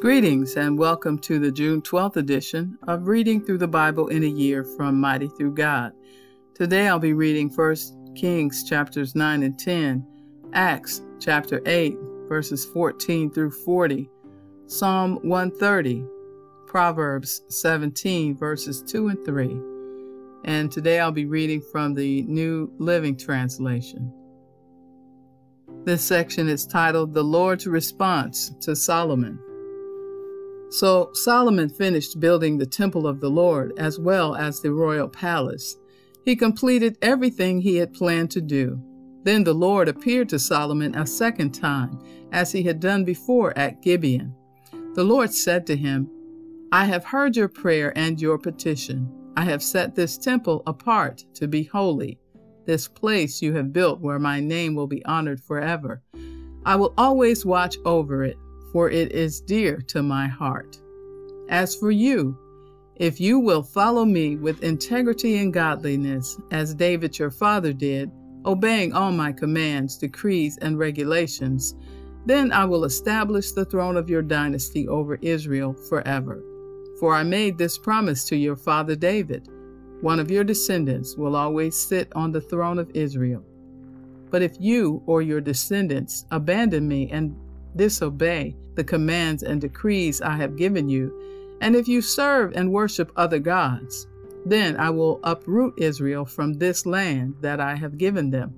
Greetings 0.00 0.56
and 0.56 0.78
welcome 0.78 1.18
to 1.18 1.38
the 1.38 1.52
June 1.52 1.82
12th 1.82 2.16
edition 2.16 2.78
of 2.88 3.06
Reading 3.06 3.44
Through 3.44 3.58
the 3.58 3.68
Bible 3.68 4.08
in 4.08 4.22
a 4.22 4.26
Year 4.26 4.64
from 4.64 4.98
Mighty 4.98 5.28
Through 5.28 5.52
God. 5.52 5.92
Today 6.54 6.88
I'll 6.88 6.98
be 6.98 7.12
reading 7.12 7.50
1 7.50 8.14
Kings 8.14 8.64
chapters 8.66 9.14
9 9.14 9.42
and 9.42 9.58
10, 9.58 10.06
Acts 10.54 11.02
chapter 11.20 11.60
8, 11.66 11.98
verses 12.30 12.64
14 12.64 13.30
through 13.30 13.50
40, 13.50 14.08
Psalm 14.68 15.16
130, 15.16 16.06
Proverbs 16.66 17.42
17, 17.50 18.38
verses 18.38 18.82
2 18.82 19.08
and 19.08 19.22
3. 19.26 19.60
And 20.46 20.72
today 20.72 20.98
I'll 20.98 21.12
be 21.12 21.26
reading 21.26 21.60
from 21.60 21.92
the 21.92 22.22
New 22.22 22.72
Living 22.78 23.18
Translation. 23.18 24.10
This 25.84 26.02
section 26.02 26.48
is 26.48 26.64
titled 26.64 27.12
The 27.12 27.22
Lord's 27.22 27.66
Response 27.66 28.54
to 28.62 28.74
Solomon. 28.74 29.38
So 30.70 31.10
Solomon 31.14 31.68
finished 31.68 32.20
building 32.20 32.56
the 32.56 32.66
temple 32.66 33.08
of 33.08 33.20
the 33.20 33.28
Lord 33.28 33.72
as 33.76 33.98
well 33.98 34.36
as 34.36 34.60
the 34.60 34.72
royal 34.72 35.08
palace. 35.08 35.76
He 36.24 36.36
completed 36.36 36.96
everything 37.02 37.60
he 37.60 37.76
had 37.76 37.92
planned 37.92 38.30
to 38.32 38.40
do. 38.40 38.80
Then 39.24 39.42
the 39.42 39.52
Lord 39.52 39.88
appeared 39.88 40.28
to 40.28 40.38
Solomon 40.38 40.94
a 40.94 41.06
second 41.06 41.52
time, 41.52 41.98
as 42.30 42.52
he 42.52 42.62
had 42.62 42.78
done 42.78 43.04
before 43.04 43.56
at 43.58 43.82
Gibeon. 43.82 44.32
The 44.94 45.02
Lord 45.02 45.34
said 45.34 45.66
to 45.66 45.76
him, 45.76 46.08
I 46.70 46.84
have 46.84 47.04
heard 47.04 47.36
your 47.36 47.48
prayer 47.48 47.92
and 47.98 48.20
your 48.20 48.38
petition. 48.38 49.12
I 49.36 49.44
have 49.44 49.64
set 49.64 49.96
this 49.96 50.16
temple 50.16 50.62
apart 50.68 51.24
to 51.34 51.48
be 51.48 51.64
holy, 51.64 52.20
this 52.64 52.86
place 52.86 53.42
you 53.42 53.54
have 53.54 53.72
built 53.72 54.00
where 54.00 54.20
my 54.20 54.38
name 54.38 54.76
will 54.76 54.86
be 54.86 55.04
honored 55.04 55.40
forever. 55.40 56.00
I 56.64 56.76
will 56.76 56.94
always 56.96 57.44
watch 57.44 57.76
over 57.84 58.22
it 58.22 58.36
for 58.72 58.90
it 58.90 59.12
is 59.12 59.40
dear 59.40 59.78
to 59.88 60.02
my 60.02 60.28
heart. 60.28 60.78
As 61.48 61.74
for 61.74 61.90
you, 61.90 62.36
if 62.96 63.20
you 63.20 63.38
will 63.38 63.62
follow 63.62 64.04
me 64.04 64.36
with 64.36 64.62
integrity 64.62 65.38
and 65.38 65.52
godliness, 65.52 66.38
as 66.50 66.74
David 66.74 67.18
your 67.18 67.30
father 67.30 67.72
did, 67.72 68.10
obeying 68.44 68.92
all 68.92 69.12
my 69.12 69.32
commands, 69.32 69.96
decrees, 69.96 70.58
and 70.58 70.78
regulations, 70.78 71.74
then 72.26 72.52
I 72.52 72.64
will 72.64 72.84
establish 72.84 73.52
the 73.52 73.64
throne 73.64 73.96
of 73.96 74.10
your 74.10 74.22
dynasty 74.22 74.86
over 74.86 75.16
Israel 75.22 75.72
forever. 75.72 76.42
For 76.98 77.14
I 77.14 77.22
made 77.22 77.56
this 77.56 77.78
promise 77.78 78.24
to 78.26 78.36
your 78.36 78.56
father 78.56 78.94
David 78.94 79.48
one 80.00 80.18
of 80.18 80.30
your 80.30 80.44
descendants 80.44 81.16
will 81.16 81.36
always 81.36 81.76
sit 81.76 82.08
on 82.14 82.32
the 82.32 82.40
throne 82.40 82.78
of 82.78 82.90
Israel. 82.94 83.44
But 84.30 84.40
if 84.40 84.52
you 84.58 85.02
or 85.06 85.20
your 85.20 85.42
descendants 85.42 86.24
abandon 86.30 86.88
me 86.88 87.10
and 87.10 87.36
disobey 87.76 88.56
the 88.74 88.84
commands 88.84 89.42
and 89.42 89.60
decrees 89.60 90.20
I 90.20 90.36
have 90.36 90.56
given 90.56 90.88
you, 90.88 91.56
and 91.60 91.76
if 91.76 91.88
you 91.88 92.00
serve 92.00 92.52
and 92.54 92.72
worship 92.72 93.12
other 93.16 93.38
gods, 93.38 94.06
then 94.46 94.76
I 94.76 94.90
will 94.90 95.20
uproot 95.22 95.74
Israel 95.76 96.24
from 96.24 96.54
this 96.54 96.86
land 96.86 97.34
that 97.40 97.60
I 97.60 97.74
have 97.74 97.98
given 97.98 98.30
them. 98.30 98.54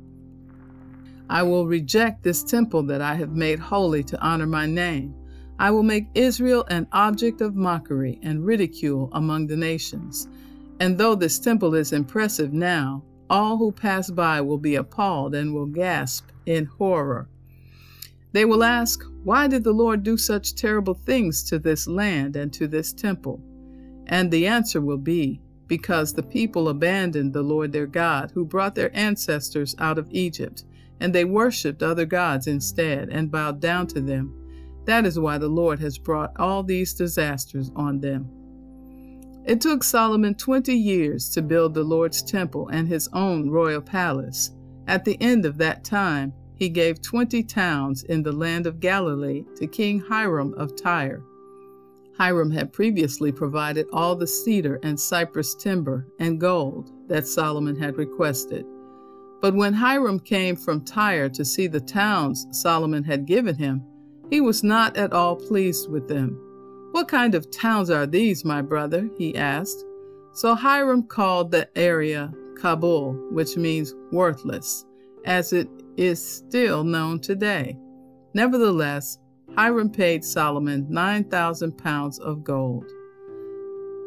I 1.29 1.43
will 1.43 1.67
reject 1.67 2.23
this 2.23 2.43
temple 2.43 2.83
that 2.85 3.01
I 3.01 3.15
have 3.15 3.35
made 3.35 3.59
holy 3.59 4.03
to 4.05 4.21
honor 4.21 4.47
my 4.47 4.67
name. 4.67 5.15
I 5.59 5.71
will 5.71 5.83
make 5.83 6.07
Israel 6.15 6.65
an 6.69 6.87
object 6.93 7.41
of 7.41 7.55
mockery 7.55 8.19
and 8.23 8.45
ridicule 8.45 9.09
among 9.13 9.47
the 9.47 9.57
nations. 9.57 10.29
And 10.79 10.99
though 10.99 11.15
this 11.15 11.39
temple 11.39 11.75
is 11.75 11.93
impressive 11.93 12.53
now, 12.53 13.03
all 13.31 13.57
who 13.57 13.73
pass 13.73 14.11
by 14.11 14.41
will 14.41 14.59
be 14.59 14.75
appalled 14.75 15.35
and 15.35 15.55
will 15.55 15.67
gasp 15.67 16.29
in 16.45 16.67
horror. 16.67 17.29
They 18.33 18.45
will 18.45 18.65
ask, 18.65 19.03
Why 19.25 19.47
did 19.47 19.63
the 19.63 19.73
Lord 19.73 20.03
do 20.03 20.17
such 20.17 20.55
terrible 20.55 20.95
things 20.95 21.43
to 21.45 21.59
this 21.59 21.87
land 21.87 22.37
and 22.37 22.53
to 22.55 22.67
this 22.67 22.93
temple? 22.93 23.41
And 24.07 24.31
the 24.31 24.47
answer 24.47 24.81
will 24.81 24.99
be, 24.99 25.41
Because 25.67 26.13
the 26.13 26.23
people 26.23 26.69
abandoned 26.69 27.33
the 27.33 27.43
Lord 27.43 27.73
their 27.73 27.87
God, 27.87 28.33
who 28.33 28.45
brought 28.45 28.75
their 28.75 28.95
ancestors 28.97 29.75
out 29.79 29.99
of 29.99 30.09
Egypt, 30.11 30.65
and 31.01 31.15
they 31.15 31.25
worshipped 31.25 31.83
other 31.83 32.07
gods 32.07 32.47
instead 32.47 33.09
and 33.11 33.31
bowed 33.31 33.61
down 33.61 33.87
to 33.89 34.01
them. 34.01 34.35
That 34.85 35.07
is 35.07 35.19
why 35.19 35.39
the 35.39 35.49
Lord 35.49 35.79
has 35.81 35.99
brought 35.99 36.33
all 36.39 36.63
these 36.63 36.95
disasters 36.95 37.71
on 37.77 38.01
them. 38.01 38.29
It 39.45 39.61
took 39.61 39.83
Solomon 39.83 40.37
20 40.37 40.73
years 40.73 41.29
to 41.31 41.43
build 41.43 41.75
the 41.75 41.83
Lord's 41.83 42.23
temple 42.23 42.69
and 42.69 42.87
his 42.87 43.09
own 43.13 43.51
royal 43.51 43.81
palace. 43.81 44.53
At 44.87 45.05
the 45.05 45.21
end 45.21 45.45
of 45.45 45.59
that 45.59 45.85
time, 45.85 46.33
he 46.63 46.69
gave 46.69 47.03
twenty 47.03 47.43
towns 47.43 48.05
in 48.05 48.23
the 48.23 48.31
land 48.31 48.69
of 48.69 48.79
Galilee 48.79 49.43
to 49.57 49.67
King 49.67 49.99
Hiram 49.99 50.55
of 50.55 50.81
Tyre. 50.81 51.21
Hiram 52.17 52.53
had 52.53 52.73
previously 52.73 53.33
provided 53.33 53.89
all 53.93 54.15
the 54.15 54.29
cedar 54.29 54.79
and 54.85 55.01
cypress 55.01 55.57
timber 55.57 56.07
and 56.21 56.41
gold 56.41 56.93
that 57.09 57.27
Solomon 57.27 57.75
had 57.75 57.97
requested. 57.97 58.65
But 59.41 59.55
when 59.57 59.73
Hiram 59.75 60.21
came 60.21 60.55
from 60.55 60.85
Tyre 60.85 61.29
to 61.31 61.45
see 61.45 61.67
the 61.67 61.81
towns 61.81 62.47
Solomon 62.53 63.03
had 63.03 63.27
given 63.27 63.57
him, 63.57 63.83
he 64.31 64.41
was 64.41 64.63
not 64.63 64.97
at 64.97 65.13
all 65.13 65.35
pleased 65.35 65.91
with 65.91 66.07
them. 66.07 66.39
What 66.93 67.09
kind 67.09 67.35
of 67.35 67.51
towns 67.51 67.91
are 67.91 68.07
these, 68.07 68.45
my 68.45 68.63
brother? 68.63 69.11
he 69.19 69.35
asked. 69.35 69.85
So 70.33 70.55
Hiram 70.55 71.09
called 71.09 71.51
the 71.51 71.69
area 71.77 72.33
Cabul, 72.57 73.15
which 73.33 73.57
means 73.57 73.97
worthless, 74.13 74.85
as 75.25 75.53
it 75.53 75.69
is 75.97 76.25
still 76.25 76.85
known 76.85 77.21
today. 77.21 77.77
Nevertheless, 78.35 79.19
Hiram 79.57 79.91
paid 79.91 80.25
Solomon 80.25 80.87
9,000 80.89 81.77
pounds 81.77 82.19
of 82.19 82.43
gold. 82.43 82.87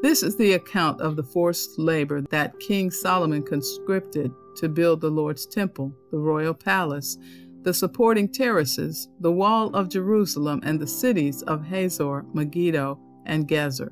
This 0.02 0.24
is 0.24 0.36
the 0.36 0.54
account 0.54 1.02
of 1.02 1.16
the 1.16 1.24
forced 1.24 1.80
labor 1.80 2.22
that 2.30 2.60
King 2.60 2.92
Solomon 2.92 3.44
conscripted 3.44 4.32
to 4.58 4.70
build 4.70 5.02
the 5.02 5.10
Lord's 5.10 5.46
temple, 5.46 5.92
the 6.12 6.18
royal 6.18 6.54
palace, 6.54 7.18
the 7.64 7.74
supporting 7.74 8.30
terraces, 8.32 9.10
the 9.20 9.32
wall 9.32 9.76
of 9.76 9.90
Jerusalem, 9.90 10.62
and 10.64 10.80
the 10.80 10.88
cities 10.88 11.42
of 11.44 11.66
Hazor, 11.66 12.26
Megiddo, 12.34 13.00
and 13.26 13.48
Gezer. 13.48 13.92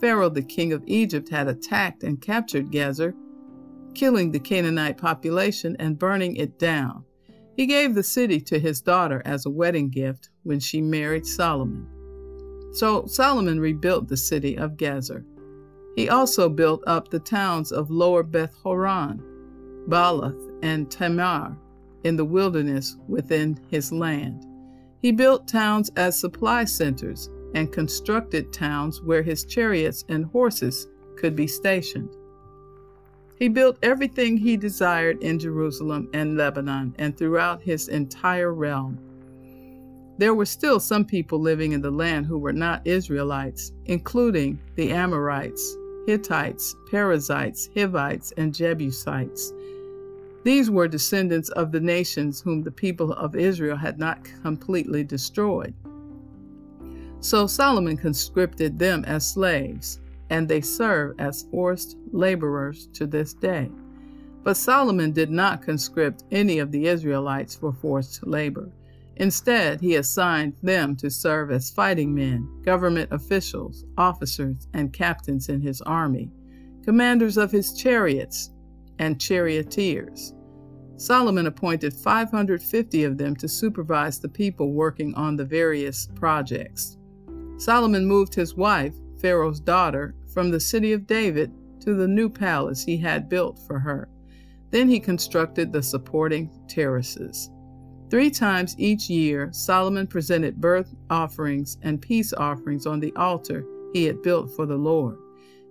Pharaoh, 0.00 0.28
the 0.28 0.42
king 0.42 0.72
of 0.72 0.84
Egypt, 0.86 1.28
had 1.28 1.48
attacked 1.48 2.04
and 2.04 2.20
captured 2.20 2.70
Gezer 2.70 3.12
killing 3.96 4.30
the 4.30 4.38
Canaanite 4.38 4.98
population 4.98 5.74
and 5.78 5.98
burning 5.98 6.36
it 6.36 6.58
down. 6.58 7.02
He 7.56 7.64
gave 7.64 7.94
the 7.94 8.02
city 8.02 8.40
to 8.42 8.58
his 8.58 8.82
daughter 8.82 9.22
as 9.24 9.46
a 9.46 9.50
wedding 9.50 9.88
gift 9.88 10.28
when 10.42 10.60
she 10.60 10.82
married 10.82 11.26
Solomon. 11.26 11.88
So 12.74 13.06
Solomon 13.06 13.58
rebuilt 13.58 14.06
the 14.06 14.16
city 14.18 14.58
of 14.58 14.76
Gezer. 14.76 15.24
He 15.96 16.10
also 16.10 16.50
built 16.50 16.84
up 16.86 17.08
the 17.08 17.18
towns 17.18 17.72
of 17.72 17.90
Lower 17.90 18.22
Beth 18.22 18.54
Horon, 18.62 19.22
Baalath, 19.88 20.58
and 20.62 20.90
Tamar 20.90 21.56
in 22.04 22.16
the 22.16 22.24
wilderness 22.24 22.98
within 23.08 23.58
his 23.70 23.90
land. 23.92 24.44
He 25.00 25.10
built 25.10 25.48
towns 25.48 25.90
as 25.96 26.20
supply 26.20 26.66
centers 26.66 27.30
and 27.54 27.72
constructed 27.72 28.52
towns 28.52 29.00
where 29.00 29.22
his 29.22 29.46
chariots 29.46 30.04
and 30.10 30.26
horses 30.26 30.86
could 31.16 31.34
be 31.34 31.46
stationed. 31.46 32.14
He 33.36 33.48
built 33.48 33.78
everything 33.82 34.38
he 34.38 34.56
desired 34.56 35.22
in 35.22 35.38
Jerusalem 35.38 36.08
and 36.14 36.36
Lebanon 36.36 36.94
and 36.98 37.16
throughout 37.16 37.60
his 37.60 37.88
entire 37.88 38.52
realm. 38.52 38.98
There 40.18 40.34
were 40.34 40.46
still 40.46 40.80
some 40.80 41.04
people 41.04 41.38
living 41.38 41.72
in 41.72 41.82
the 41.82 41.90
land 41.90 42.24
who 42.24 42.38
were 42.38 42.54
not 42.54 42.86
Israelites, 42.86 43.72
including 43.84 44.58
the 44.74 44.90
Amorites, 44.90 45.76
Hittites, 46.06 46.74
Perizzites, 46.90 47.68
Hivites, 47.74 48.32
and 48.38 48.54
Jebusites. 48.54 49.52
These 50.42 50.70
were 50.70 50.88
descendants 50.88 51.50
of 51.50 51.72
the 51.72 51.80
nations 51.80 52.40
whom 52.40 52.62
the 52.62 52.70
people 52.70 53.12
of 53.12 53.36
Israel 53.36 53.76
had 53.76 53.98
not 53.98 54.26
completely 54.42 55.04
destroyed. 55.04 55.74
So 57.20 57.46
Solomon 57.46 57.98
conscripted 57.98 58.78
them 58.78 59.04
as 59.04 59.28
slaves 59.28 60.00
and 60.30 60.48
they 60.48 60.60
serve 60.60 61.14
as 61.18 61.46
forced 61.50 61.96
laborers 62.12 62.88
to 62.94 63.06
this 63.06 63.34
day. 63.34 63.70
But 64.42 64.56
Solomon 64.56 65.12
did 65.12 65.30
not 65.30 65.62
conscript 65.62 66.24
any 66.30 66.58
of 66.58 66.70
the 66.70 66.86
Israelites 66.86 67.54
for 67.54 67.72
forced 67.72 68.26
labor. 68.26 68.70
Instead, 69.16 69.80
he 69.80 69.96
assigned 69.96 70.54
them 70.62 70.94
to 70.96 71.10
serve 71.10 71.50
as 71.50 71.70
fighting 71.70 72.14
men, 72.14 72.48
government 72.62 73.10
officials, 73.12 73.84
officers, 73.96 74.68
and 74.74 74.92
captains 74.92 75.48
in 75.48 75.60
his 75.60 75.80
army, 75.82 76.30
commanders 76.84 77.36
of 77.36 77.50
his 77.50 77.72
chariots, 77.72 78.50
and 78.98 79.20
charioteers. 79.20 80.34
Solomon 80.96 81.46
appointed 81.46 81.92
550 81.92 83.04
of 83.04 83.18
them 83.18 83.36
to 83.36 83.48
supervise 83.48 84.18
the 84.18 84.28
people 84.28 84.72
working 84.72 85.14
on 85.14 85.36
the 85.36 85.44
various 85.44 86.08
projects. 86.14 86.96
Solomon 87.58 88.06
moved 88.06 88.34
his 88.34 88.54
wife, 88.54 88.94
Pharaoh's 89.26 89.58
daughter, 89.58 90.14
from 90.32 90.52
the 90.52 90.60
city 90.60 90.92
of 90.92 91.04
David 91.04 91.50
to 91.80 91.94
the 91.94 92.06
new 92.06 92.28
palace 92.28 92.84
he 92.84 92.96
had 92.96 93.28
built 93.28 93.58
for 93.66 93.76
her. 93.76 94.08
Then 94.70 94.88
he 94.88 95.00
constructed 95.00 95.72
the 95.72 95.82
supporting 95.82 96.48
terraces. 96.68 97.50
Three 98.08 98.30
times 98.30 98.76
each 98.78 99.10
year, 99.10 99.48
Solomon 99.50 100.06
presented 100.06 100.60
burnt 100.60 100.86
offerings 101.10 101.76
and 101.82 102.00
peace 102.00 102.32
offerings 102.32 102.86
on 102.86 103.00
the 103.00 103.12
altar 103.16 103.66
he 103.92 104.04
had 104.04 104.22
built 104.22 104.48
for 104.54 104.64
the 104.64 104.76
Lord. 104.76 105.18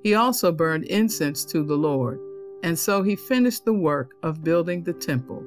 He 0.04 0.16
also 0.16 0.52
burned 0.52 0.84
incense 0.84 1.46
to 1.46 1.64
the 1.64 1.78
Lord, 1.78 2.20
and 2.62 2.78
so 2.78 3.04
he 3.04 3.16
finished 3.16 3.64
the 3.64 3.74
work 3.74 4.16
of 4.22 4.44
building 4.44 4.84
the 4.84 4.92
temple. 4.92 5.46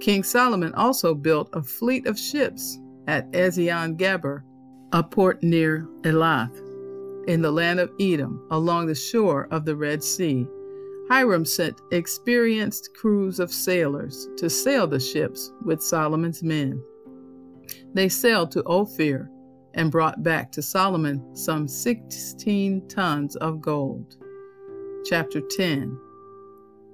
King 0.00 0.24
Solomon 0.24 0.74
also 0.74 1.14
built 1.14 1.48
a 1.52 1.62
fleet 1.62 2.08
of 2.08 2.18
ships 2.18 2.76
at 3.06 3.30
Ezion 3.30 3.96
Geber, 3.96 4.44
a 4.92 5.04
port 5.04 5.44
near 5.44 5.86
Elath, 6.02 6.63
in 7.26 7.42
the 7.42 7.50
land 7.50 7.80
of 7.80 7.92
Edom, 8.00 8.46
along 8.50 8.86
the 8.86 8.94
shore 8.94 9.48
of 9.50 9.64
the 9.64 9.76
Red 9.76 10.02
Sea 10.02 10.46
Hiram 11.08 11.44
sent 11.44 11.82
experienced 11.90 12.94
crews 12.94 13.38
of 13.38 13.52
sailors 13.52 14.28
to 14.38 14.48
sail 14.48 14.86
the 14.86 15.00
ships 15.00 15.52
with 15.62 15.82
Solomon's 15.82 16.42
men. 16.42 16.82
They 17.92 18.08
sailed 18.08 18.50
to 18.52 18.62
Ophir 18.64 19.30
and 19.74 19.90
brought 19.90 20.22
back 20.22 20.50
to 20.52 20.62
Solomon 20.62 21.36
some 21.36 21.68
16 21.68 22.88
tons 22.88 23.36
of 23.36 23.60
gold. 23.60 24.16
Chapter 25.04 25.42
10 25.42 25.98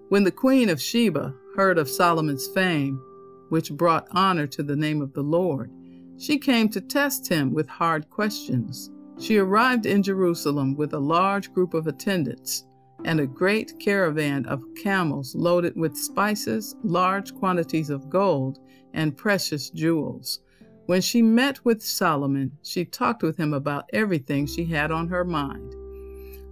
When 0.08 0.24
the 0.24 0.32
queen 0.32 0.68
of 0.68 0.82
Sheba 0.82 1.34
heard 1.54 1.78
of 1.78 1.88
Solomon's 1.88 2.48
fame, 2.48 3.00
which 3.48 3.72
brought 3.72 4.08
honor 4.10 4.46
to 4.48 4.62
the 4.62 4.76
name 4.76 5.02
of 5.02 5.12
the 5.12 5.22
Lord, 5.22 5.70
she 6.18 6.36
came 6.36 6.68
to 6.70 6.80
test 6.80 7.28
him 7.28 7.52
with 7.54 7.68
hard 7.68 8.10
questions. 8.10 8.90
She 9.20 9.36
arrived 9.36 9.84
in 9.84 10.02
Jerusalem 10.02 10.74
with 10.76 10.94
a 10.94 10.98
large 10.98 11.52
group 11.52 11.74
of 11.74 11.86
attendants 11.86 12.64
and 13.04 13.20
a 13.20 13.26
great 13.26 13.78
caravan 13.78 14.46
of 14.46 14.64
camels 14.82 15.34
loaded 15.34 15.76
with 15.76 15.94
spices, 15.94 16.74
large 16.82 17.34
quantities 17.34 17.90
of 17.90 18.08
gold, 18.08 18.58
and 18.94 19.16
precious 19.16 19.68
jewels. 19.70 20.40
When 20.86 21.02
she 21.02 21.20
met 21.20 21.62
with 21.66 21.82
Solomon, 21.82 22.52
she 22.62 22.86
talked 22.86 23.22
with 23.22 23.36
him 23.36 23.52
about 23.52 23.90
everything 23.92 24.46
she 24.46 24.64
had 24.64 24.90
on 24.90 25.08
her 25.08 25.24
mind. 25.24 25.74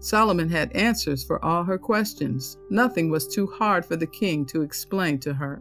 Solomon 0.00 0.50
had 0.50 0.70
answers 0.72 1.24
for 1.24 1.42
all 1.42 1.64
her 1.64 1.78
questions. 1.78 2.58
Nothing 2.70 3.10
was 3.10 3.26
too 3.26 3.46
hard 3.46 3.84
for 3.84 3.96
the 3.96 4.06
king 4.06 4.44
to 4.46 4.60
explain 4.60 5.18
to 5.20 5.32
her. 5.32 5.60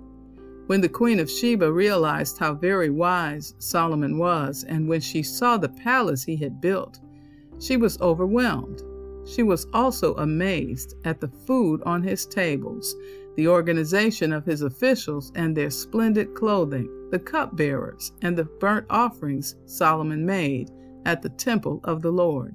When 0.68 0.82
the 0.82 0.90
queen 0.90 1.20
of 1.22 1.32
Sheba 1.32 1.72
realized 1.72 2.38
how 2.38 2.54
very 2.54 2.90
wise 2.90 3.56
Solomon 3.58 4.18
was, 4.18 4.66
and 4.66 4.86
when 4.86 5.00
she 5.00 5.24
saw 5.24 5.56
the 5.56 5.70
palace 5.70 6.24
he 6.24 6.36
had 6.36 6.60
built, 6.60 7.00
she 7.58 7.78
was 7.78 8.00
overwhelmed. 8.02 8.84
She 9.26 9.44
was 9.44 9.66
also 9.72 10.14
amazed 10.16 10.96
at 11.06 11.22
the 11.22 11.30
food 11.30 11.82
on 11.86 12.04
his 12.04 12.26
tables, 12.26 12.94
the 13.38 13.48
organization 13.48 14.34
of 14.34 14.46
his 14.46 14.62
officials 14.62 15.32
and 15.36 15.56
their 15.56 15.70
splendid 15.70 16.36
clothing, 16.36 16.90
the 17.12 17.20
cupbearers, 17.20 18.12
and 18.22 18.38
the 18.38 18.44
burnt 18.44 18.88
offerings 18.90 19.56
Solomon 19.66 20.26
made 20.26 20.70
at 21.06 21.22
the 21.22 21.30
temple 21.30 21.80
of 21.86 22.02
the 22.02 22.12
Lord. 22.12 22.54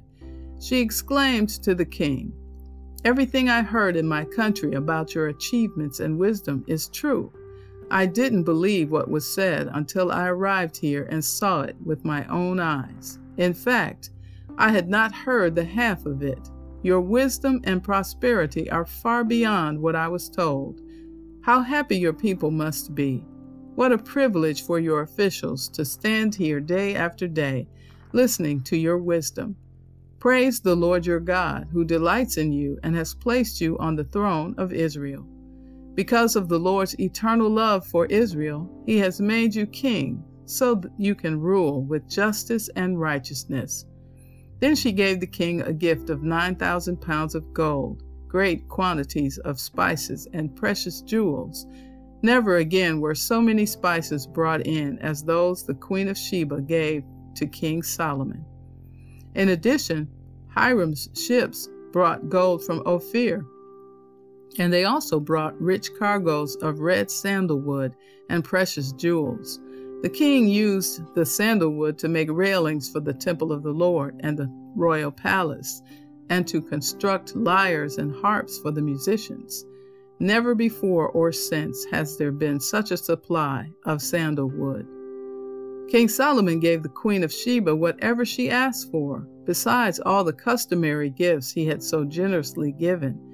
She 0.60 0.80
exclaimed 0.80 1.48
to 1.62 1.74
the 1.74 1.86
king, 1.86 2.34
Everything 3.06 3.48
I 3.48 3.62
heard 3.62 3.96
in 3.96 4.06
my 4.06 4.26
country 4.26 4.74
about 4.74 5.14
your 5.14 5.28
achievements 5.28 5.98
and 5.98 6.18
wisdom 6.18 6.62
is 6.68 6.88
true. 6.88 7.32
I 7.92 8.06
didn't 8.06 8.44
believe 8.44 8.90
what 8.90 9.10
was 9.10 9.26
said 9.26 9.68
until 9.72 10.10
I 10.10 10.26
arrived 10.28 10.78
here 10.78 11.06
and 11.10 11.22
saw 11.22 11.60
it 11.60 11.76
with 11.84 12.04
my 12.04 12.24
own 12.26 12.58
eyes. 12.58 13.18
In 13.36 13.52
fact, 13.52 14.10
I 14.56 14.70
had 14.70 14.88
not 14.88 15.14
heard 15.14 15.54
the 15.54 15.64
half 15.64 16.06
of 16.06 16.22
it 16.22 16.50
your 16.82 17.00
wisdom 17.00 17.60
and 17.62 17.82
prosperity 17.82 18.68
are 18.70 18.84
far 18.84 19.22
beyond 19.22 19.80
what 19.80 19.94
I 19.94 20.08
was 20.08 20.28
told. 20.28 20.80
How 21.42 21.60
happy 21.60 21.96
your 21.96 22.12
people 22.12 22.50
must 22.50 22.94
be. 22.94 23.24
What 23.76 23.92
a 23.92 23.98
privilege 23.98 24.64
for 24.64 24.80
your 24.80 25.02
officials 25.02 25.68
to 25.68 25.84
stand 25.84 26.34
here 26.34 26.60
day 26.60 26.96
after 26.96 27.28
day, 27.28 27.68
listening 28.12 28.62
to 28.64 28.76
your 28.76 28.98
wisdom. 28.98 29.54
Praise 30.18 30.60
the 30.60 30.74
Lord 30.74 31.06
your 31.06 31.20
God, 31.20 31.68
who 31.72 31.84
delights 31.84 32.36
in 32.36 32.52
you 32.52 32.78
and 32.82 32.96
has 32.96 33.14
placed 33.14 33.60
you 33.60 33.78
on 33.78 33.94
the 33.94 34.04
throne 34.04 34.54
of 34.58 34.72
Israel. 34.72 35.26
Because 35.94 36.36
of 36.36 36.48
the 36.48 36.58
Lord's 36.58 36.98
eternal 36.98 37.50
love 37.50 37.86
for 37.86 38.06
Israel, 38.06 38.70
he 38.86 38.98
has 38.98 39.20
made 39.20 39.54
you 39.54 39.66
king 39.66 40.24
so 40.46 40.74
that 40.74 40.92
you 40.98 41.14
can 41.14 41.40
rule 41.40 41.82
with 41.82 42.08
justice 42.08 42.68
and 42.76 43.00
righteousness. 43.00 43.84
Then 44.60 44.74
she 44.74 44.92
gave 44.92 45.20
the 45.20 45.26
king 45.26 45.60
a 45.60 45.72
gift 45.72 46.08
of 46.08 46.22
9,000 46.22 47.00
pounds 47.00 47.34
of 47.34 47.52
gold, 47.52 48.02
great 48.28 48.68
quantities 48.68 49.38
of 49.38 49.60
spices, 49.60 50.28
and 50.32 50.54
precious 50.54 51.02
jewels. 51.02 51.66
Never 52.22 52.56
again 52.56 53.00
were 53.00 53.14
so 53.14 53.40
many 53.40 53.66
spices 53.66 54.26
brought 54.26 54.66
in 54.66 54.98
as 55.00 55.24
those 55.24 55.66
the 55.66 55.74
queen 55.74 56.08
of 56.08 56.16
Sheba 56.16 56.62
gave 56.62 57.04
to 57.34 57.46
King 57.46 57.82
Solomon. 57.82 58.44
In 59.34 59.48
addition, 59.48 60.08
Hiram's 60.54 61.08
ships 61.14 61.68
brought 61.92 62.28
gold 62.28 62.64
from 62.64 62.82
Ophir, 62.86 63.44
and 64.58 64.72
they 64.72 64.84
also 64.84 65.20
brought 65.20 65.60
rich 65.60 65.94
cargoes 65.98 66.56
of 66.56 66.80
red 66.80 67.10
sandalwood 67.10 67.94
and 68.28 68.44
precious 68.44 68.92
jewels. 68.92 69.60
The 70.02 70.10
king 70.10 70.48
used 70.48 71.02
the 71.14 71.24
sandalwood 71.24 71.98
to 71.98 72.08
make 72.08 72.30
railings 72.30 72.90
for 72.90 73.00
the 73.00 73.14
temple 73.14 73.52
of 73.52 73.62
the 73.62 73.72
Lord 73.72 74.20
and 74.20 74.36
the 74.36 74.50
royal 74.74 75.12
palace, 75.12 75.82
and 76.28 76.46
to 76.48 76.62
construct 76.62 77.36
lyres 77.36 77.98
and 77.98 78.14
harps 78.14 78.58
for 78.58 78.70
the 78.70 78.82
musicians. 78.82 79.64
Never 80.18 80.54
before 80.54 81.08
or 81.08 81.32
since 81.32 81.84
has 81.90 82.16
there 82.16 82.32
been 82.32 82.60
such 82.60 82.90
a 82.90 82.96
supply 82.96 83.70
of 83.84 84.02
sandalwood. 84.02 84.86
King 85.88 86.08
Solomon 86.08 86.58
gave 86.58 86.82
the 86.82 86.88
queen 86.88 87.22
of 87.22 87.32
Sheba 87.32 87.76
whatever 87.76 88.24
she 88.24 88.48
asked 88.48 88.90
for, 88.90 89.26
besides 89.44 90.00
all 90.00 90.24
the 90.24 90.32
customary 90.32 91.10
gifts 91.10 91.52
he 91.52 91.66
had 91.66 91.82
so 91.82 92.04
generously 92.04 92.72
given. 92.72 93.31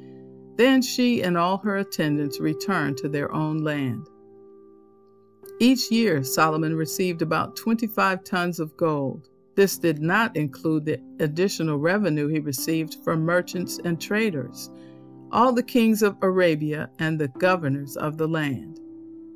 Then 0.59 0.83
she 0.83 1.23
and 1.23 1.39
all 1.39 1.59
her 1.59 1.77
attendants 1.77 2.41
returned 2.41 2.97
to 2.99 3.09
their 3.09 3.33
own 3.33 3.59
land. 3.59 4.09
Each 5.61 5.89
year, 5.91 6.25
Solomon 6.25 6.75
received 6.75 7.23
about 7.23 7.55
25 7.55 8.25
tons 8.25 8.59
of 8.59 8.77
gold. 8.77 9.29
This 9.55 9.79
did 9.79 10.01
not 10.01 10.37
include 10.37 10.85
the 10.85 11.01
additional 11.21 11.79
revenue 11.79 12.27
he 12.27 12.41
received 12.41 12.97
from 13.05 13.25
merchants 13.25 13.79
and 13.85 14.01
traders, 14.01 14.71
all 15.31 15.53
the 15.53 15.63
kings 15.63 16.03
of 16.03 16.17
Arabia 16.23 16.91
and 16.99 17.21
the 17.21 17.29
governors 17.29 17.97
of 17.97 18.19
the 18.19 18.27
land. 18.29 18.81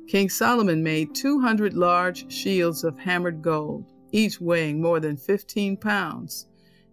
King 0.07 0.29
Solomon 0.29 0.83
made 0.83 1.15
200 1.15 1.73
large 1.73 2.29
shields 2.31 2.83
of 2.83 2.99
hammered 2.99 3.41
gold, 3.41 3.85
each 4.11 4.41
weighing 4.41 4.81
more 4.81 4.99
than 4.99 5.15
15 5.15 5.77
pounds. 5.77 6.47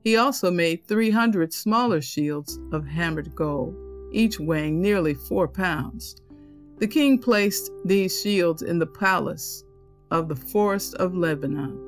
He 0.04 0.16
also 0.16 0.52
made 0.52 0.87
300 0.87 1.52
smaller 1.52 2.00
shields 2.00 2.60
of 2.72 2.87
hammered 2.87 3.34
gold, 3.34 3.89
each 4.12 4.38
weighing 4.40 4.81
nearly 4.81 5.14
4 5.14 5.49
pounds. 5.49 6.17
The 6.79 6.88
king 6.88 7.19
placed 7.19 7.71
these 7.85 8.21
shields 8.21 8.62
in 8.62 8.79
the 8.79 8.87
palace 8.87 9.64
of 10.11 10.29
the 10.29 10.37
forest 10.37 10.95
of 10.95 11.14
Lebanon. 11.14 11.79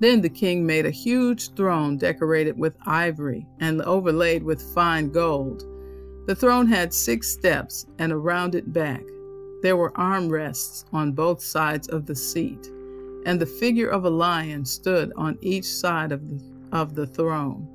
Then 0.00 0.20
the 0.20 0.28
king 0.28 0.66
made 0.66 0.84
a 0.86 0.90
huge 0.90 1.54
throne 1.54 1.96
decorated 1.96 2.58
with 2.58 2.76
ivory 2.84 3.46
and 3.60 3.80
overlaid 3.82 4.42
with 4.42 4.74
fine 4.74 5.10
gold. 5.10 5.64
The 6.26 6.34
throne 6.34 6.66
had 6.66 6.92
six 6.92 7.28
steps 7.28 7.86
and 7.98 8.10
a 8.10 8.16
rounded 8.16 8.72
back. 8.72 9.04
There 9.62 9.76
were 9.76 9.92
armrests 9.92 10.84
on 10.92 11.12
both 11.12 11.42
sides 11.42 11.88
of 11.88 12.06
the 12.06 12.14
seat, 12.14 12.70
and 13.24 13.40
the 13.40 13.46
figure 13.46 13.88
of 13.88 14.04
a 14.04 14.10
lion 14.10 14.64
stood 14.64 15.12
on 15.16 15.38
each 15.40 15.64
side 15.64 16.12
of 16.12 16.28
the, 16.28 16.44
of 16.72 16.94
the 16.94 17.06
throne. 17.06 17.68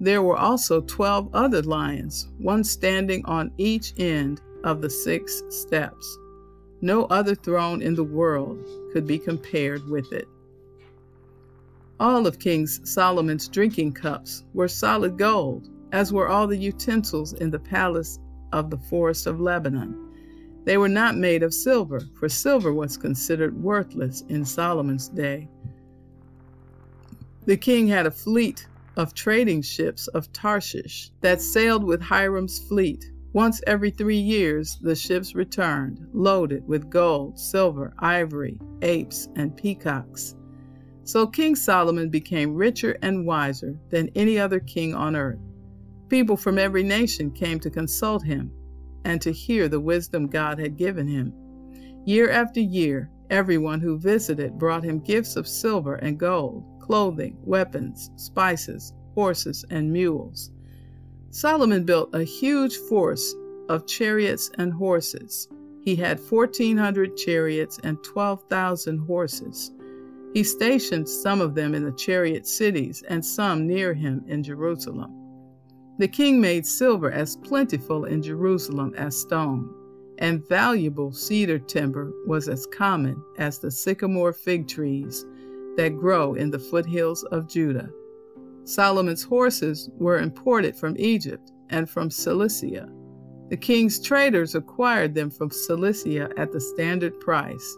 There 0.00 0.22
were 0.22 0.36
also 0.36 0.80
twelve 0.80 1.28
other 1.34 1.62
lions, 1.62 2.28
one 2.38 2.62
standing 2.62 3.24
on 3.24 3.52
each 3.58 3.94
end 3.98 4.40
of 4.62 4.80
the 4.80 4.90
six 4.90 5.42
steps. 5.48 6.18
No 6.80 7.04
other 7.06 7.34
throne 7.34 7.82
in 7.82 7.94
the 7.96 8.04
world 8.04 8.64
could 8.92 9.06
be 9.06 9.18
compared 9.18 9.88
with 9.88 10.12
it. 10.12 10.28
All 11.98 12.28
of 12.28 12.38
King 12.38 12.66
Solomon's 12.68 13.48
drinking 13.48 13.94
cups 13.94 14.44
were 14.54 14.68
solid 14.68 15.18
gold, 15.18 15.68
as 15.90 16.12
were 16.12 16.28
all 16.28 16.46
the 16.46 16.56
utensils 16.56 17.32
in 17.32 17.50
the 17.50 17.58
palace 17.58 18.20
of 18.52 18.70
the 18.70 18.78
forest 18.78 19.26
of 19.26 19.40
Lebanon. 19.40 20.04
They 20.64 20.76
were 20.76 20.88
not 20.88 21.16
made 21.16 21.42
of 21.42 21.52
silver, 21.52 22.00
for 22.20 22.28
silver 22.28 22.72
was 22.72 22.96
considered 22.96 23.60
worthless 23.60 24.22
in 24.28 24.44
Solomon's 24.44 25.08
day. 25.08 25.48
The 27.46 27.56
king 27.56 27.88
had 27.88 28.06
a 28.06 28.10
fleet 28.12 28.68
of 28.98 29.14
trading 29.14 29.62
ships 29.62 30.08
of 30.08 30.30
Tarshish 30.32 31.10
that 31.20 31.40
sailed 31.40 31.84
with 31.84 32.02
Hiram's 32.02 32.58
fleet 32.58 33.10
once 33.32 33.62
every 33.66 33.90
three 33.90 34.18
years, 34.18 34.78
the 34.82 34.96
ships 34.96 35.34
returned, 35.34 36.04
loaded 36.12 36.66
with 36.66 36.90
gold, 36.90 37.38
silver, 37.38 37.94
ivory, 38.00 38.58
apes, 38.82 39.28
and 39.36 39.56
peacocks. 39.56 40.34
So 41.04 41.26
King 41.26 41.54
Solomon 41.54 42.10
became 42.10 42.54
richer 42.54 42.96
and 43.02 43.24
wiser 43.24 43.78
than 43.90 44.10
any 44.16 44.38
other 44.38 44.58
king 44.58 44.94
on 44.94 45.14
earth. 45.14 45.38
People 46.08 46.36
from 46.36 46.58
every 46.58 46.82
nation 46.82 47.30
came 47.30 47.60
to 47.60 47.70
consult 47.70 48.24
him 48.24 48.50
and 49.04 49.20
to 49.20 49.30
hear 49.30 49.68
the 49.68 49.80
wisdom 49.80 50.26
God 50.26 50.58
had 50.58 50.76
given 50.76 51.06
him. 51.06 51.32
Year 52.04 52.30
after 52.30 52.60
year, 52.60 53.10
everyone 53.30 53.80
who 53.80 53.98
visited 53.98 54.58
brought 54.58 54.84
him 54.84 54.98
gifts 54.98 55.36
of 55.36 55.46
silver 55.46 55.94
and 55.94 56.18
gold, 56.18 56.64
clothing, 56.88 57.36
weapons, 57.44 58.10
spices, 58.16 58.94
horses, 59.14 59.62
and 59.68 59.92
mules. 59.92 60.50
Solomon 61.28 61.84
built 61.84 62.14
a 62.14 62.24
huge 62.24 62.76
force 62.88 63.34
of 63.68 63.86
chariots 63.86 64.50
and 64.56 64.72
horses. 64.72 65.48
He 65.82 65.94
had 65.94 66.18
1,400 66.18 67.14
chariots 67.14 67.78
and 67.84 68.02
12,000 68.02 68.98
horses. 69.00 69.70
He 70.32 70.42
stationed 70.42 71.06
some 71.06 71.42
of 71.42 71.54
them 71.54 71.74
in 71.74 71.84
the 71.84 71.92
chariot 71.92 72.46
cities 72.46 73.02
and 73.06 73.22
some 73.22 73.66
near 73.66 73.92
him 73.92 74.24
in 74.26 74.42
Jerusalem. 74.42 75.12
The 75.98 76.08
king 76.08 76.40
made 76.40 76.64
silver 76.64 77.10
as 77.10 77.36
plentiful 77.36 78.06
in 78.06 78.22
Jerusalem 78.22 78.94
as 78.96 79.20
stone, 79.20 79.74
and 80.16 80.48
valuable 80.48 81.12
cedar 81.12 81.58
timber 81.58 82.12
was 82.26 82.48
as 82.48 82.66
common 82.66 83.22
as 83.36 83.58
the 83.58 83.70
sycamore 83.70 84.32
fig 84.32 84.66
trees 84.68 85.26
that 85.78 85.96
grow 85.96 86.34
in 86.34 86.50
the 86.50 86.58
foothills 86.58 87.22
of 87.30 87.48
Judah. 87.48 87.88
Solomon's 88.64 89.22
horses 89.22 89.88
were 89.96 90.18
imported 90.18 90.74
from 90.74 90.96
Egypt 90.98 91.52
and 91.70 91.88
from 91.88 92.10
Cilicia. 92.10 92.88
The 93.48 93.56
king's 93.56 94.00
traders 94.00 94.56
acquired 94.56 95.14
them 95.14 95.30
from 95.30 95.52
Cilicia 95.52 96.30
at 96.36 96.50
the 96.50 96.60
standard 96.60 97.18
price. 97.20 97.76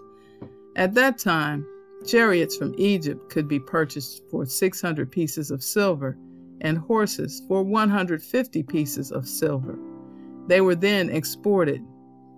At 0.77 0.95
that 0.95 1.19
time, 1.19 1.67
chariots 2.07 2.57
from 2.57 2.75
Egypt 2.79 3.29
could 3.29 3.47
be 3.47 3.61
purchased 3.61 4.23
for 4.31 4.47
600 4.47 5.13
pieces 5.13 5.51
of 5.51 5.63
silver 5.63 6.17
and 6.63 6.79
horses 6.79 7.43
for 7.49 7.63
150 7.63 8.63
pieces 8.63 9.13
of 9.13 9.29
silver. 9.29 9.79
They 10.47 10.63
were 10.63 10.75
then 10.75 11.11
exported 11.11 11.85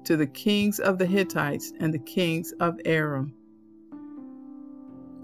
to 0.07 0.17
the 0.17 0.27
kings 0.27 0.81
of 0.81 0.99
the 0.99 1.07
Hittites 1.07 1.73
and 1.79 1.95
the 1.95 2.01
kings 2.01 2.53
of 2.59 2.81
Aram. 2.85 3.33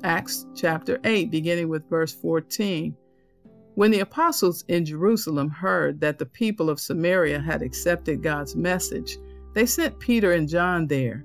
Acts 0.05 0.47
chapter 0.55 1.00
8, 1.05 1.31
beginning 1.31 1.69
with 1.69 1.88
verse 1.90 2.12
14. 2.12 2.97
When 3.75 3.90
the 3.90 4.00
apostles 4.00 4.64
in 4.69 4.85
Jerusalem 4.85 5.50
heard 5.50 6.00
that 6.00 6.19
the 6.19 6.26
people 6.26 6.71
of 6.71 6.78
Samaria 6.78 7.40
had 7.40 7.62
accepted 7.62 8.23
God's 8.23 8.55
message, 8.55 9.19
they 9.55 9.67
sent 9.67 9.99
Peter 9.99 10.33
and 10.33 10.49
John 10.49 10.87
there. 10.87 11.25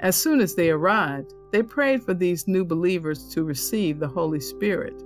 As 0.00 0.16
soon 0.16 0.40
as 0.40 0.54
they 0.54 0.70
arrived, 0.70 1.32
they 1.50 1.62
prayed 1.62 2.02
for 2.02 2.14
these 2.14 2.46
new 2.46 2.64
believers 2.64 3.28
to 3.30 3.44
receive 3.44 3.98
the 3.98 4.08
Holy 4.08 4.40
Spirit. 4.40 5.02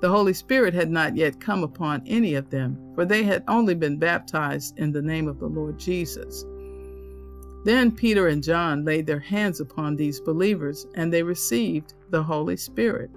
The 0.00 0.08
Holy 0.08 0.32
Spirit 0.32 0.74
had 0.74 0.90
not 0.90 1.16
yet 1.16 1.40
come 1.40 1.64
upon 1.64 2.02
any 2.06 2.34
of 2.34 2.50
them, 2.50 2.78
for 2.94 3.04
they 3.04 3.22
had 3.24 3.42
only 3.48 3.74
been 3.74 3.98
baptized 3.98 4.78
in 4.78 4.92
the 4.92 5.02
name 5.02 5.28
of 5.28 5.40
the 5.40 5.46
Lord 5.46 5.78
Jesus. 5.78 6.44
Then 7.64 7.90
Peter 7.90 8.28
and 8.28 8.42
John 8.42 8.84
laid 8.84 9.06
their 9.06 9.20
hands 9.20 9.58
upon 9.58 9.96
these 9.96 10.20
believers, 10.20 10.86
and 10.94 11.10
they 11.10 11.22
received 11.22 11.94
the 12.10 12.22
Holy 12.22 12.58
Spirit. 12.58 13.10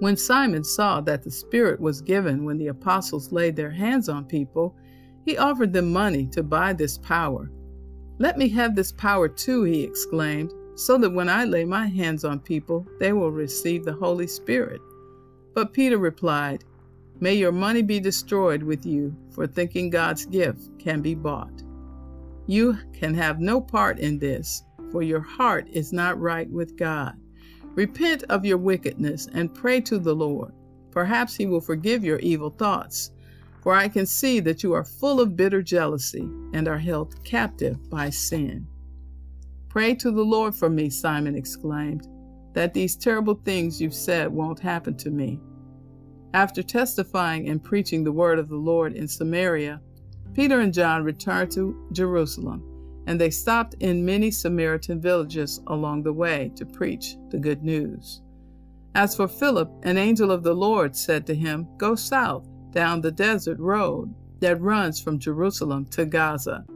When 0.00 0.16
Simon 0.16 0.62
saw 0.62 1.00
that 1.00 1.24
the 1.24 1.30
Spirit 1.30 1.80
was 1.80 2.02
given 2.02 2.44
when 2.44 2.58
the 2.58 2.68
apostles 2.68 3.32
laid 3.32 3.56
their 3.56 3.70
hands 3.70 4.08
on 4.08 4.26
people, 4.26 4.76
he 5.24 5.38
offered 5.38 5.72
them 5.72 5.92
money 5.92 6.26
to 6.28 6.42
buy 6.42 6.72
this 6.72 6.98
power. 6.98 7.50
Let 8.18 8.38
me 8.38 8.48
have 8.50 8.76
this 8.76 8.92
power 8.92 9.28
too, 9.28 9.64
he 9.64 9.82
exclaimed, 9.82 10.52
so 10.74 10.98
that 10.98 11.10
when 11.10 11.28
I 11.28 11.44
lay 11.44 11.64
my 11.64 11.86
hands 11.86 12.24
on 12.24 12.40
people, 12.40 12.86
they 13.00 13.12
will 13.12 13.32
receive 13.32 13.84
the 13.84 13.92
Holy 13.94 14.26
Spirit. 14.26 14.80
But 15.54 15.72
Peter 15.72 15.98
replied, 15.98 16.64
May 17.20 17.34
your 17.34 17.52
money 17.52 17.82
be 17.82 17.98
destroyed 17.98 18.62
with 18.62 18.86
you 18.86 19.16
for 19.30 19.46
thinking 19.46 19.90
God's 19.90 20.26
gift 20.26 20.78
can 20.78 21.00
be 21.00 21.14
bought. 21.16 21.64
You 22.48 22.78
can 22.94 23.12
have 23.12 23.40
no 23.40 23.60
part 23.60 23.98
in 23.98 24.18
this, 24.18 24.64
for 24.90 25.02
your 25.02 25.20
heart 25.20 25.68
is 25.70 25.92
not 25.92 26.18
right 26.18 26.50
with 26.50 26.78
God. 26.78 27.12
Repent 27.74 28.24
of 28.30 28.46
your 28.46 28.56
wickedness 28.56 29.28
and 29.34 29.54
pray 29.54 29.82
to 29.82 29.98
the 29.98 30.14
Lord. 30.14 30.54
Perhaps 30.90 31.36
he 31.36 31.44
will 31.44 31.60
forgive 31.60 32.02
your 32.02 32.18
evil 32.20 32.48
thoughts. 32.48 33.10
For 33.60 33.74
I 33.74 33.88
can 33.88 34.06
see 34.06 34.40
that 34.40 34.62
you 34.62 34.72
are 34.72 34.82
full 34.82 35.20
of 35.20 35.36
bitter 35.36 35.60
jealousy 35.60 36.26
and 36.54 36.68
are 36.68 36.78
held 36.78 37.22
captive 37.22 37.90
by 37.90 38.08
sin. 38.08 38.66
Pray 39.68 39.94
to 39.96 40.10
the 40.10 40.24
Lord 40.24 40.54
for 40.54 40.70
me, 40.70 40.88
Simon 40.88 41.36
exclaimed, 41.36 42.08
that 42.54 42.72
these 42.72 42.96
terrible 42.96 43.34
things 43.44 43.78
you've 43.78 43.92
said 43.92 44.32
won't 44.32 44.58
happen 44.58 44.96
to 44.96 45.10
me. 45.10 45.38
After 46.32 46.62
testifying 46.62 47.50
and 47.50 47.62
preaching 47.62 48.04
the 48.04 48.12
word 48.12 48.38
of 48.38 48.48
the 48.48 48.56
Lord 48.56 48.94
in 48.94 49.06
Samaria, 49.06 49.82
Peter 50.34 50.60
and 50.60 50.72
John 50.72 51.04
returned 51.04 51.50
to 51.52 51.88
Jerusalem 51.92 52.68
and 53.08 53.18
they 53.18 53.30
stopped 53.30 53.74
in 53.80 54.04
many 54.04 54.30
Samaritan 54.30 55.00
villages 55.00 55.62
along 55.68 56.02
the 56.02 56.12
way 56.12 56.52
to 56.56 56.66
preach 56.66 57.16
the 57.30 57.38
good 57.38 57.64
news. 57.64 58.20
As 58.94 59.16
for 59.16 59.26
Philip, 59.26 59.70
an 59.84 59.96
angel 59.96 60.30
of 60.30 60.42
the 60.42 60.52
Lord 60.52 60.94
said 60.94 61.26
to 61.26 61.34
him, 61.34 61.66
Go 61.78 61.94
south 61.94 62.46
down 62.70 63.00
the 63.00 63.10
desert 63.10 63.58
road 63.58 64.14
that 64.40 64.60
runs 64.60 65.00
from 65.00 65.18
Jerusalem 65.18 65.86
to 65.86 66.04
Gaza. 66.04 66.66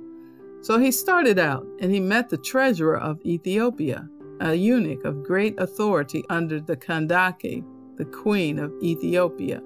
So 0.62 0.78
he 0.78 0.90
started 0.90 1.38
out, 1.38 1.66
and 1.80 1.92
he 1.92 2.00
met 2.00 2.30
the 2.30 2.38
treasurer 2.38 2.96
of 2.96 3.20
Ethiopia, 3.26 4.08
a 4.40 4.54
eunuch 4.54 5.04
of 5.04 5.24
great 5.24 5.60
authority 5.60 6.24
under 6.30 6.60
the 6.60 6.78
Kandake, 6.78 7.62
the 7.98 8.06
queen 8.06 8.58
of 8.58 8.72
Ethiopia. 8.82 9.60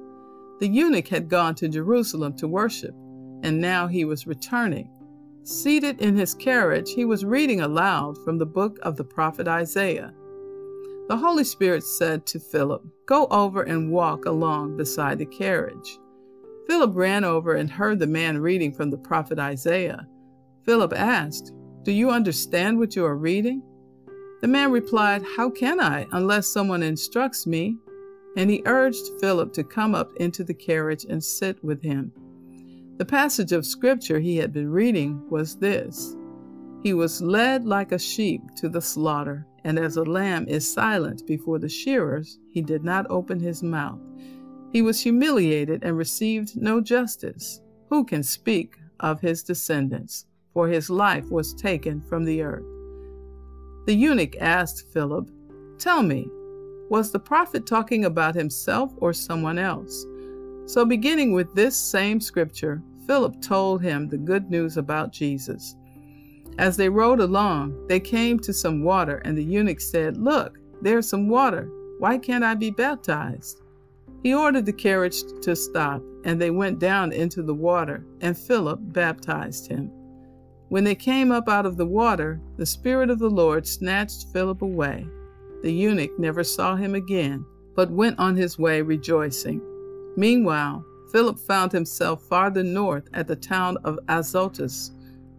The 0.59 0.67
eunuch 0.67 1.07
had 1.07 1.29
gone 1.29 1.55
to 1.57 1.69
Jerusalem 1.69 2.37
to 2.39 2.49
worship, 2.49 2.95
and 3.43 3.61
now 3.61 3.87
he 3.87 4.05
was 4.05 4.27
returning. 4.27 4.91
Seated 5.43 6.01
in 6.01 6.17
his 6.17 6.35
carriage, 6.35 6.93
he 6.93 7.05
was 7.05 7.25
reading 7.25 7.61
aloud 7.61 8.19
from 8.25 8.39
the 8.39 8.47
book 8.47 8.79
of 8.83 8.97
the 8.97 9.05
prophet 9.05 9.47
Isaiah. 9.47 10.13
The 11.09 11.17
Holy 11.17 11.45
Spirit 11.45 11.85
said 11.85 12.27
to 12.27 12.41
Philip, 12.41 12.83
Go 13.07 13.27
over 13.27 13.63
and 13.63 13.93
walk 13.93 14.25
along 14.25 14.77
beside 14.77 15.19
the 15.19 15.27
carriage. 15.27 15.99
Philip 16.67 16.97
ran 16.97 17.23
over 17.23 17.55
and 17.55 17.71
heard 17.71 18.01
the 18.01 18.09
man 18.09 18.39
reading 18.39 18.73
from 18.73 18.91
the 18.91 18.99
prophet 18.99 19.39
Isaiah. 19.39 20.09
Philip 20.65 20.93
asked, 20.93 21.53
Do 21.85 21.93
you 21.93 22.11
understand 22.11 22.77
what 22.77 22.97
you 22.97 23.05
are 23.05 23.17
reading? 23.17 23.63
The 24.41 24.49
man 24.49 24.73
replied, 24.73 25.23
How 25.37 25.49
can 25.49 25.79
I, 25.79 26.09
unless 26.11 26.49
someone 26.49 26.83
instructs 26.83 27.47
me? 27.47 27.77
And 28.37 28.51
he 28.51 28.63
urged 28.67 29.21
Philip 29.21 29.53
to 29.53 29.63
come 29.63 29.95
up 29.95 30.13
into 30.17 30.43
the 30.43 30.55
carriage 30.55 31.07
and 31.09 31.23
sit 31.23 31.63
with 31.63 31.83
him. 31.83 32.13
The 32.99 33.05
passage 33.05 33.53
of 33.53 33.67
scripture 33.67 34.19
he 34.19 34.39
had 34.39 34.53
been 34.53 34.71
reading 34.71 35.29
was 35.29 35.59
this 35.59 36.17
He 36.83 36.95
was 36.95 37.21
led 37.21 37.67
like 37.67 37.93
a 37.93 37.99
sheep 37.99 38.41
to 38.57 38.71
the 38.71 38.81
slaughter, 38.81 39.47
and 39.65 39.79
as 39.79 39.97
a 39.97 40.05
lamb 40.05 40.49
is 40.49 40.73
silent 40.73 41.27
before 41.27 41.59
the 41.59 41.69
shearers, 41.69 42.39
he 42.51 42.63
did 42.63 42.85
not 42.85 43.11
open 43.11 43.39
his 43.39 43.63
mouth. 43.63 44.01
He 44.73 44.81
was 44.81 45.01
humiliated 45.01 45.85
and 45.85 45.97
received 45.97 46.57
no 46.57 46.81
justice. 46.81 47.61
Who 47.91 48.05
can 48.05 48.23
speak 48.23 48.79
of 49.01 49.21
his 49.21 49.43
descendants? 49.43 50.25
For 50.55 50.67
his 50.67 50.89
life 50.89 51.31
was 51.31 51.53
taken 51.53 52.01
from 52.01 52.25
the 52.25 52.41
earth. 52.41 52.65
The 53.85 53.95
eunuch 53.95 54.37
asked 54.41 54.91
Philip, 54.93 55.31
Tell 55.79 56.03
me, 56.03 56.29
was 56.89 57.13
the 57.13 57.19
prophet 57.19 57.67
talking 57.67 58.07
about 58.07 58.35
himself 58.35 58.93
or 58.97 59.13
someone 59.13 59.59
else? 59.59 60.07
So, 60.67 60.85
beginning 60.85 61.33
with 61.33 61.55
this 61.55 61.77
same 61.77 62.21
scripture, 62.21 62.83
Philip 63.07 63.41
told 63.41 63.83
him 63.83 64.09
the 64.09 64.19
good 64.19 64.51
news 64.51 64.77
about 64.77 65.13
Jesus. 65.13 65.77
As 66.59 66.77
they 66.77 66.89
rode 66.89 67.21
along, 67.21 67.87
they 67.87 68.01
came 68.01 68.39
to 68.41 68.53
some 68.53 68.83
water, 68.83 69.19
and 69.25 69.39
the 69.39 69.45
eunuch 69.45 69.81
said, 69.81 70.17
Look, 70.17 70.59
there's 70.83 71.09
some 71.09 71.29
water. 71.29 71.71
Why 71.99 72.19
can't 72.19 72.43
I 72.43 72.55
be 72.55 72.71
baptized? 72.71 73.63
He 74.25 74.35
ordered 74.35 74.67
the 74.67 74.73
carriage 74.73 75.23
to 75.43 75.55
stop, 75.55 76.03
and 76.25 76.41
they 76.41 76.51
went 76.51 76.81
down 76.81 77.13
into 77.13 77.43
the 77.43 77.55
water, 77.55 78.05
and 78.21 78.37
Philip 78.37 78.81
baptized 78.93 79.69
him. 79.69 79.91
When 80.69 80.83
they 80.83 80.97
came 80.97 81.31
up 81.31 81.49
out 81.49 81.65
of 81.65 81.77
the 81.77 81.87
water, 81.87 82.41
the 82.57 82.67
Spirit 82.67 83.09
of 83.09 83.21
the 83.21 83.31
Lord 83.31 83.69
snatched 83.69 84.33
Philip 84.33 84.63
away. 84.63 85.07
The 85.63 85.73
eunuch 85.73 86.19
never 86.19 86.43
saw 86.43 86.75
him 86.75 86.97
again, 86.97 87.45
but 87.77 87.91
went 87.91 88.19
on 88.19 88.35
his 88.35 88.59
way 88.59 88.83
rejoicing. 88.83 89.61
Meanwhile, 90.17 90.85
Philip 91.13 91.39
found 91.39 91.73
himself 91.73 92.23
farther 92.23 92.63
north 92.63 93.09
at 93.13 93.29
the 93.29 93.37
town 93.37 93.77
of 93.85 93.99
Azotus. 94.09 94.91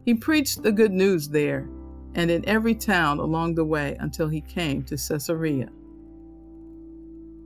He 0.05 0.13
preached 0.13 0.63
the 0.63 0.71
good 0.71 0.91
news 0.91 1.27
there 1.27 1.67
and 2.15 2.31
in 2.31 2.47
every 2.47 2.73
town 2.73 3.19
along 3.19 3.55
the 3.55 3.65
way 3.65 3.95
until 3.99 4.27
he 4.27 4.41
came 4.41 4.83
to 4.83 4.95
Caesarea. 4.95 5.69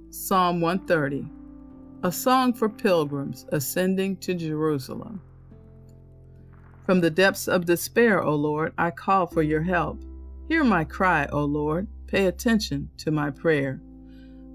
Psalm 0.09 0.61
130 0.61 1.25
A 2.03 2.11
song 2.11 2.53
for 2.53 2.69
pilgrims 2.69 3.45
ascending 3.51 4.17
to 4.17 4.33
Jerusalem. 4.33 5.21
From 6.85 7.00
the 7.00 7.09
depths 7.09 7.47
of 7.47 7.65
despair, 7.65 8.21
O 8.21 8.35
Lord, 8.35 8.73
I 8.77 8.91
call 8.91 9.27
for 9.27 9.41
your 9.41 9.61
help. 9.61 10.01
Hear 10.47 10.63
my 10.63 10.83
cry, 10.83 11.27
O 11.31 11.43
Lord. 11.45 11.88
Pay 12.07 12.25
attention 12.25 12.89
to 12.97 13.11
my 13.11 13.29
prayer. 13.29 13.81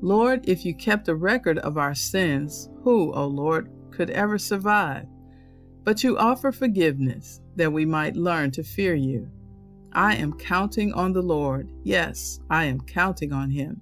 Lord, 0.00 0.48
if 0.48 0.64
you 0.64 0.74
kept 0.74 1.08
a 1.08 1.14
record 1.14 1.58
of 1.58 1.78
our 1.78 1.94
sins, 1.94 2.68
who, 2.82 3.12
O 3.14 3.26
Lord, 3.26 3.70
could 3.90 4.10
ever 4.10 4.38
survive? 4.38 5.06
But 5.84 6.04
you 6.04 6.18
offer 6.18 6.52
forgiveness 6.52 7.40
that 7.56 7.72
we 7.72 7.86
might 7.86 8.16
learn 8.16 8.50
to 8.52 8.62
fear 8.62 8.94
you. 8.94 9.30
I 9.92 10.16
am 10.16 10.34
counting 10.34 10.92
on 10.92 11.12
the 11.12 11.22
Lord. 11.22 11.70
Yes, 11.82 12.38
I 12.50 12.64
am 12.64 12.80
counting 12.82 13.32
on 13.32 13.50
him. 13.50 13.80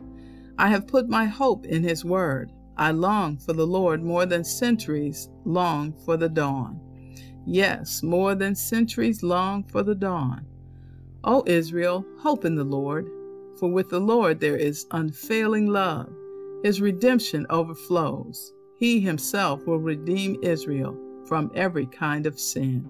I 0.57 0.69
have 0.69 0.87
put 0.87 1.09
my 1.09 1.25
hope 1.25 1.67
in 1.67 1.83
his 1.83 2.05
word. 2.05 2.53
I 2.77 2.93
long 2.93 3.37
for 3.39 3.53
the 3.53 3.67
Lord 3.67 4.03
more 4.03 4.27
than 4.27 4.45
centuries 4.45 5.29
long 5.45 5.93
for 6.05 6.17
the 6.17 6.29
dawn. 6.29 6.81
Yes, 7.47 8.03
more 8.03 8.35
than 8.35 8.55
centuries 8.55 9.23
long 9.23 9.65
for 9.65 9.83
the 9.83 9.95
dawn. 9.95 10.47
O 11.25 11.43
Israel, 11.47 12.05
hope 12.19 12.45
in 12.45 12.55
the 12.55 12.65
Lord, 12.65 13.09
for 13.65 13.71
with 13.71 13.89
the 13.89 13.99
Lord 13.99 14.41
there 14.41 14.59
is 14.59 14.87
unfailing 14.91 15.69
love. 15.69 16.13
His 16.63 16.83
redemption 16.83 17.47
overflows. 17.49 18.53
He 18.77 19.01
himself 19.01 19.67
will 19.67 19.79
redeem 19.79 20.37
Israel 20.43 20.95
from 21.27 21.51
every 21.55 21.87
kind 21.87 22.27
of 22.27 22.39
sin. 22.39 22.87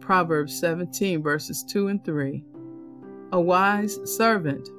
Proverbs 0.00 0.58
17, 0.58 1.22
verses 1.22 1.62
2 1.64 1.88
and 1.88 2.02
3. 2.02 2.42
A 3.32 3.40
wise 3.42 3.98
servant 4.06 4.70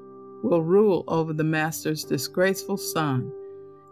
will 0.43 0.63
rule 0.63 1.03
over 1.07 1.33
the 1.33 1.43
master's 1.43 2.03
disgraceful 2.03 2.77
son 2.77 3.31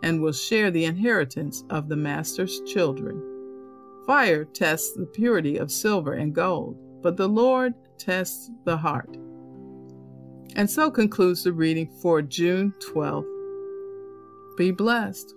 and 0.02 0.20
will 0.20 0.32
share 0.32 0.72
the 0.72 0.86
inheritance 0.86 1.64
of 1.70 1.90
the 1.90 1.96
master's 1.96 2.60
children. 2.62 3.22
Fire 4.08 4.46
tests 4.46 4.94
the 4.94 5.06
purity 5.06 5.58
of 5.58 5.72
silver 5.72 6.14
and 6.14 6.34
gold, 6.34 6.76
but 7.04 7.18
the 7.18 7.30
Lord 7.30 7.76
tests 8.00 8.50
the 8.66 8.78
heart. 8.78 9.16
And 10.56 10.70
so 10.70 10.92
concludes 10.92 11.44
the 11.44 11.54
reading 11.54 11.90
for 12.02 12.22
June 12.22 12.74
12th. 12.94 13.26
Be 14.58 14.72
blessed. 14.72 15.34